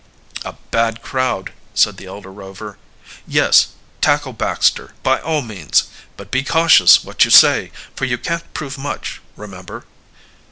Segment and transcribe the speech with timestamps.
[0.43, 2.79] "A bad crowd," said the elder Rover.
[3.27, 3.67] "Yes,
[4.01, 5.83] tackle Baxter, by all means.
[6.17, 9.85] But be cautious what you say, for you can't prove much, remember."